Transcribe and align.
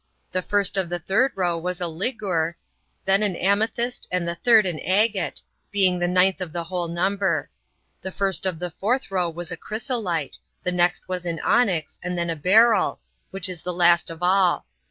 The 0.31 0.41
first 0.41 0.77
of 0.77 0.89
the 0.89 0.97
third 0.97 1.31
row 1.35 1.59
was 1.59 1.79
a 1.79 1.83
ligure, 1.83 2.55
then 3.05 3.21
an 3.21 3.35
amethyst, 3.35 4.07
and 4.11 4.27
the 4.27 4.33
third 4.33 4.65
an 4.65 4.79
agate, 4.79 5.43
being 5.71 5.99
the 5.99 6.07
ninth 6.07 6.41
of 6.41 6.51
the 6.51 6.63
whole 6.63 6.87
number. 6.87 7.51
The 8.01 8.09
first 8.11 8.47
of 8.47 8.57
the 8.57 8.71
fourth 8.71 9.11
row 9.11 9.29
was 9.29 9.51
a 9.51 9.57
chrysolite, 9.57 10.39
the 10.63 10.71
next 10.71 11.07
was 11.07 11.27
an 11.27 11.39
onyx, 11.41 11.99
and 12.01 12.17
then 12.17 12.31
a 12.31 12.35
beryl, 12.35 12.99
which 13.29 13.47
was 13.47 13.61
the 13.61 13.73
last 13.73 14.09
of 14.09 14.23
all. 14.23 14.65